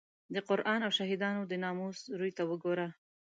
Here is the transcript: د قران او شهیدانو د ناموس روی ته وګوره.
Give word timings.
د 0.33 0.35
قران 0.47 0.79
او 0.87 0.91
شهیدانو 0.97 1.41
د 1.47 1.53
ناموس 1.63 1.99
روی 2.19 2.31
ته 2.37 2.43
وګوره. 2.49 2.87